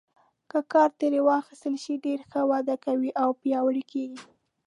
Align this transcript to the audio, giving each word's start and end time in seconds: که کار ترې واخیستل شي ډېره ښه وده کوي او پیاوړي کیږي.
که 0.51 0.59
کار 0.73 0.89
ترې 0.99 1.19
واخیستل 1.29 1.75
شي 1.83 1.93
ډېره 2.05 2.23
ښه 2.31 2.41
وده 2.51 2.75
کوي 2.85 3.11
او 3.21 3.29
پیاوړي 3.41 3.83
کیږي. 3.91 4.19